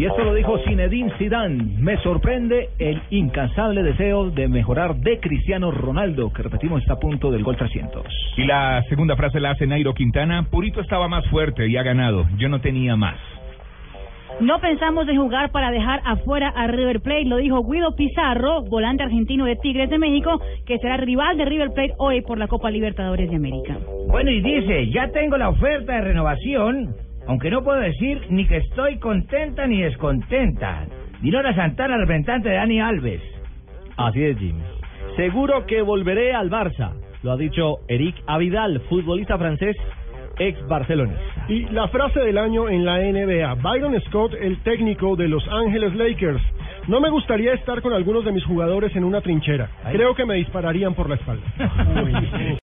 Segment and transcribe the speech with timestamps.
[0.00, 1.76] Y esto lo dijo Zinedine Zidane.
[1.78, 7.30] Me sorprende el incansable deseo de mejorar de Cristiano Ronaldo, que repetimos está a punto
[7.30, 8.06] del gol 300.
[8.38, 10.46] Y la segunda frase la hace Nairo Quintana.
[10.50, 12.26] Purito estaba más fuerte y ha ganado.
[12.38, 13.18] Yo no tenía más.
[14.40, 19.02] No pensamos en jugar para dejar afuera a River Plate, lo dijo Guido Pizarro, volante
[19.02, 22.70] argentino de Tigres de México, que será rival de River Plate hoy por la Copa
[22.70, 23.76] Libertadores de América.
[24.08, 26.94] Bueno, y dice, ya tengo la oferta de renovación,
[27.26, 30.86] aunque no puedo decir ni que estoy contenta ni descontenta.
[31.20, 33.22] Dinora Santana, representante de Dani Alves.
[33.96, 34.62] Así es, Jimmy.
[35.16, 36.92] Seguro que volveré al Barça,
[37.22, 39.76] lo ha dicho Eric Avidal, futbolista francés
[40.40, 41.44] ex barcelonista.
[41.48, 45.94] Y la frase del año en la NBA, Byron Scott, el técnico de Los Ángeles
[45.94, 46.42] Lakers.
[46.88, 49.68] No me gustaría estar con algunos de mis jugadores en una trinchera.
[49.92, 51.44] Creo que me dispararían por la espalda.